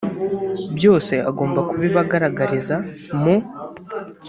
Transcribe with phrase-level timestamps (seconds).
[0.77, 2.75] byose agomba kubibagaragariza
[3.21, 3.35] mu